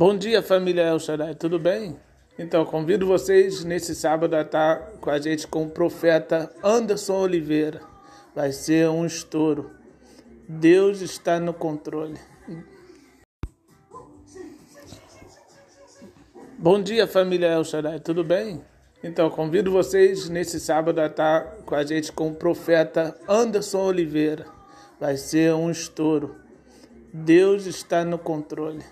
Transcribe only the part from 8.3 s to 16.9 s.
Vai ser um estouro. Deus está no controle. Bom